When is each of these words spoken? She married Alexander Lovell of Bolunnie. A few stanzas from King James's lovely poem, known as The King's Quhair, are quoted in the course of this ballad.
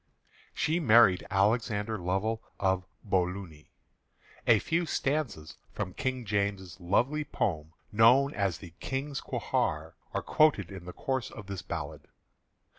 She 0.55 0.79
married 0.79 1.27
Alexander 1.29 1.99
Lovell 1.99 2.41
of 2.59 2.87
Bolunnie. 3.03 3.69
A 4.47 4.57
few 4.57 4.87
stanzas 4.87 5.57
from 5.73 5.93
King 5.93 6.25
James's 6.25 6.79
lovely 6.79 7.23
poem, 7.23 7.73
known 7.91 8.33
as 8.33 8.57
The 8.57 8.73
King's 8.79 9.21
Quhair, 9.21 9.93
are 10.11 10.23
quoted 10.23 10.71
in 10.71 10.85
the 10.85 10.91
course 10.93 11.29
of 11.29 11.45
this 11.45 11.61
ballad. 11.61 12.07